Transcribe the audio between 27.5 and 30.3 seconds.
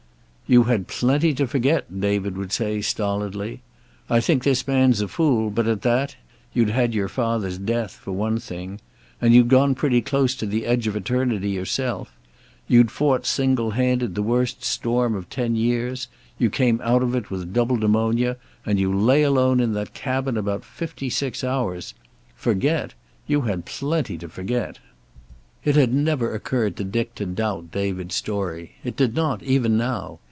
David's story. It did not, even now.